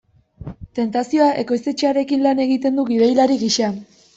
[0.77, 3.71] Tentazioa ekoiztetxearekin lan egiten du gidoilari gisa.